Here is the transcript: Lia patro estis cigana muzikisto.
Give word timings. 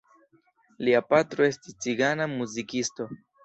Lia 0.87 1.03
patro 1.11 1.47
estis 1.49 1.79
cigana 1.87 2.31
muzikisto. 2.35 3.13